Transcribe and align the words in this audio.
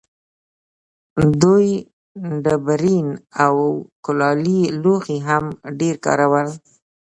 دوی 1.41 1.67
ډبرین 2.43 3.07
او 3.43 3.55
کلالي 4.05 4.61
لوښي 4.81 5.17
هم 5.27 5.45
ډېر 5.79 5.95
کارول. 6.05 6.49